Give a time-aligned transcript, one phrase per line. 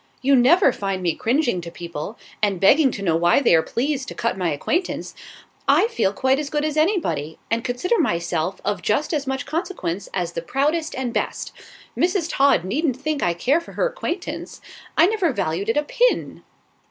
[0.23, 4.07] "You never find me cringing to people, and begging to know why they are pleased
[4.07, 5.13] to cut my acquaintance.
[5.67, 10.09] I feel quite as good as anybody, and consider myself of just as much consequence
[10.11, 11.51] as the proudest and best.
[11.95, 12.31] Mrs.
[12.31, 14.59] Todd needn't think I care for her acquaintance;
[14.97, 16.41] I never valued it a pin."